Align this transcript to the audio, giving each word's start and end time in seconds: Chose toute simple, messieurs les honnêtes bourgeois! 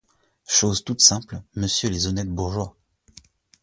Chose 0.47 0.83
toute 0.83 0.99
simple, 1.01 1.43
messieurs 1.53 1.91
les 1.91 2.07
honnêtes 2.07 2.27
bourgeois! 2.33 2.75